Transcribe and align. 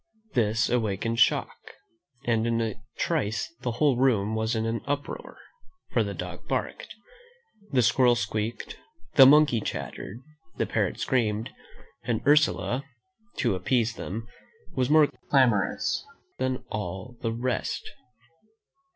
This 0.33 0.67
awakened 0.67 1.19
Shock, 1.19 1.59
and 2.25 2.47
in 2.47 2.59
a 2.59 2.81
trice 2.97 3.53
the 3.61 3.73
whole 3.73 3.97
room 3.97 4.33
was 4.33 4.55
in 4.55 4.65
an 4.65 4.81
uproar; 4.87 5.37
for 5.91 6.03
the 6.03 6.15
dog 6.15 6.47
barked, 6.47 6.87
the 7.71 7.83
squirrel 7.83 8.15
squealed, 8.15 8.77
the 9.13 9.27
monkey 9.27 9.61
chattered, 9.61 10.17
the 10.57 10.65
parrot 10.65 10.99
screamed, 10.99 11.51
and 12.01 12.25
Ursula, 12.25 12.83
to 13.35 13.53
appease 13.53 13.93
them, 13.93 14.27
was 14.73 14.89
more 14.89 15.05
clamorous 15.29 16.03
than 16.39 16.63
all 16.71 17.15
the 17.21 17.31
rest. 17.31 17.91